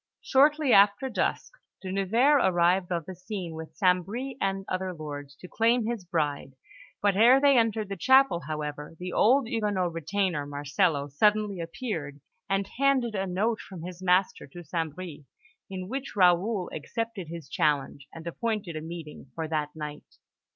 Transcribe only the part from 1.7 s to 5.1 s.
De Nevers arrived on the scene with St. Bris and other